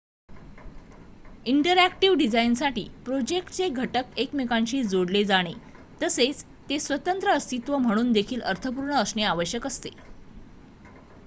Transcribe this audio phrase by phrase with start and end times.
[1.45, 5.53] interactive डिझाईनसाठी प्रोजेक्टचे घटक एकमेकांशी जोडले जाणे
[6.01, 9.89] तसेच ते स्वतंत्र अस्तित्व म्हणून देखील अर्थपूर्ण असणे आवश्यक असते